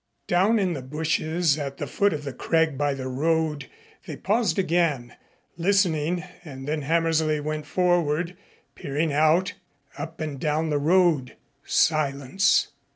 Down 0.25 0.57
in 0.57 0.73
the 0.73 0.81
bushes 0.81 1.59
at 1.59 1.77
the 1.77 1.85
foot 1.85 2.11
of 2.11 2.23
the 2.23 2.33
crag 2.33 2.75
by 2.75 2.95
the 2.95 3.07
road 3.07 3.69
they 4.07 4.17
paused 4.17 4.57
again, 4.57 5.15
listening, 5.57 6.23
and 6.43 6.67
then 6.67 6.81
Hammersley 6.81 7.39
went 7.39 7.67
forward, 7.67 8.35
peering 8.73 9.13
out, 9.13 9.53
up 9.99 10.19
and 10.19 10.39
down 10.39 10.71
the 10.71 10.79
road. 10.79 11.35
Silence. 11.65 12.69